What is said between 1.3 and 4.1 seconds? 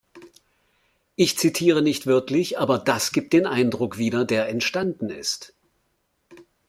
zitiere nicht wörtlich, aber das gibt den Eindruck